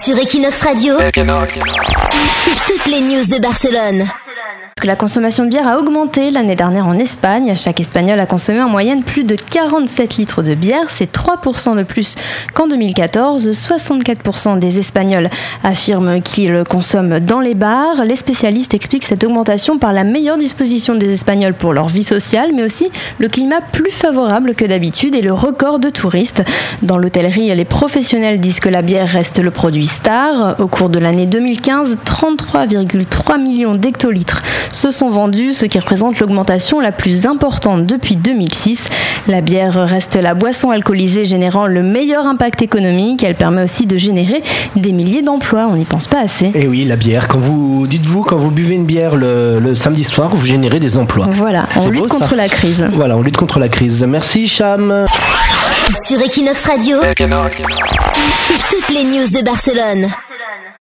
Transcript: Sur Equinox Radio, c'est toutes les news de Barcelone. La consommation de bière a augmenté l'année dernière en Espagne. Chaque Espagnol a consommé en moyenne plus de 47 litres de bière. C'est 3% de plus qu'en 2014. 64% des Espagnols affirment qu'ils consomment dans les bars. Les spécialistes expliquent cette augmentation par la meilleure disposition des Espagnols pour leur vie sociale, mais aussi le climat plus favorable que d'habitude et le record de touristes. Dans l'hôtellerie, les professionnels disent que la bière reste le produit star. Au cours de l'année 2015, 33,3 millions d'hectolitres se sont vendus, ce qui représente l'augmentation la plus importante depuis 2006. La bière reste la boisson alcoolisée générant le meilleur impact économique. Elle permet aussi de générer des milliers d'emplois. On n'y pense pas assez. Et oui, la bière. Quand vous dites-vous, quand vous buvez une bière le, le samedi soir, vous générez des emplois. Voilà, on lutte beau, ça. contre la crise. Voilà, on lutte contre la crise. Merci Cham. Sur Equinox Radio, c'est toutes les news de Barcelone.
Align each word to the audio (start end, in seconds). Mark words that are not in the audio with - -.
Sur 0.00 0.16
Equinox 0.18 0.62
Radio, 0.62 0.96
c'est 0.98 1.12
toutes 2.66 2.86
les 2.86 3.00
news 3.00 3.26
de 3.26 3.40
Barcelone. 3.40 4.08
La 4.84 4.96
consommation 4.96 5.44
de 5.44 5.48
bière 5.48 5.68
a 5.68 5.78
augmenté 5.78 6.32
l'année 6.32 6.56
dernière 6.56 6.88
en 6.88 6.98
Espagne. 6.98 7.54
Chaque 7.54 7.78
Espagnol 7.78 8.18
a 8.18 8.26
consommé 8.26 8.60
en 8.60 8.68
moyenne 8.68 9.04
plus 9.04 9.22
de 9.22 9.36
47 9.36 10.16
litres 10.16 10.42
de 10.42 10.54
bière. 10.54 10.86
C'est 10.88 11.12
3% 11.12 11.76
de 11.76 11.84
plus 11.84 12.16
qu'en 12.52 12.66
2014. 12.66 13.48
64% 13.48 14.58
des 14.58 14.80
Espagnols 14.80 15.30
affirment 15.62 16.20
qu'ils 16.20 16.64
consomment 16.68 17.20
dans 17.20 17.38
les 17.38 17.54
bars. 17.54 18.04
Les 18.04 18.16
spécialistes 18.16 18.74
expliquent 18.74 19.04
cette 19.04 19.22
augmentation 19.22 19.78
par 19.78 19.92
la 19.92 20.02
meilleure 20.02 20.36
disposition 20.36 20.96
des 20.96 21.12
Espagnols 21.12 21.54
pour 21.54 21.72
leur 21.72 21.86
vie 21.86 22.02
sociale, 22.02 22.50
mais 22.52 22.64
aussi 22.64 22.90
le 23.18 23.28
climat 23.28 23.60
plus 23.60 23.92
favorable 23.92 24.56
que 24.56 24.64
d'habitude 24.64 25.14
et 25.14 25.22
le 25.22 25.32
record 25.32 25.78
de 25.78 25.90
touristes. 25.90 26.42
Dans 26.82 26.98
l'hôtellerie, 26.98 27.54
les 27.54 27.64
professionnels 27.64 28.40
disent 28.40 28.58
que 28.58 28.68
la 28.68 28.82
bière 28.82 29.06
reste 29.06 29.38
le 29.38 29.52
produit 29.52 29.86
star. 29.86 30.58
Au 30.58 30.66
cours 30.66 30.88
de 30.88 30.98
l'année 30.98 31.26
2015, 31.26 31.98
33,3 32.04 33.40
millions 33.40 33.76
d'hectolitres 33.76 34.42
se 34.72 34.90
sont 34.90 35.10
vendus, 35.10 35.52
ce 35.52 35.66
qui 35.66 35.78
représente 35.78 36.18
l'augmentation 36.18 36.80
la 36.80 36.92
plus 36.92 37.26
importante 37.26 37.86
depuis 37.86 38.16
2006. 38.16 38.80
La 39.28 39.40
bière 39.40 39.74
reste 39.86 40.16
la 40.16 40.34
boisson 40.34 40.70
alcoolisée 40.70 41.24
générant 41.24 41.66
le 41.66 41.82
meilleur 41.82 42.26
impact 42.26 42.62
économique. 42.62 43.22
Elle 43.22 43.34
permet 43.34 43.62
aussi 43.62 43.86
de 43.86 43.96
générer 43.96 44.42
des 44.76 44.92
milliers 44.92 45.22
d'emplois. 45.22 45.68
On 45.70 45.76
n'y 45.76 45.84
pense 45.84 46.08
pas 46.08 46.20
assez. 46.20 46.50
Et 46.54 46.66
oui, 46.66 46.84
la 46.84 46.96
bière. 46.96 47.28
Quand 47.28 47.38
vous 47.38 47.86
dites-vous, 47.86 48.22
quand 48.22 48.36
vous 48.36 48.50
buvez 48.50 48.74
une 48.74 48.86
bière 48.86 49.14
le, 49.14 49.60
le 49.60 49.74
samedi 49.74 50.04
soir, 50.04 50.30
vous 50.34 50.44
générez 50.44 50.80
des 50.80 50.98
emplois. 50.98 51.28
Voilà, 51.32 51.66
on 51.76 51.88
lutte 51.88 52.02
beau, 52.02 52.08
ça. 52.08 52.16
contre 52.16 52.34
la 52.34 52.48
crise. 52.48 52.84
Voilà, 52.94 53.16
on 53.16 53.22
lutte 53.22 53.36
contre 53.36 53.58
la 53.58 53.68
crise. 53.68 54.02
Merci 54.08 54.48
Cham. 54.48 55.06
Sur 56.06 56.20
Equinox 56.20 56.64
Radio, 56.64 56.98
c'est 57.02 58.76
toutes 58.76 58.88
les 58.94 59.04
news 59.04 59.28
de 59.28 59.44
Barcelone. 59.44 60.08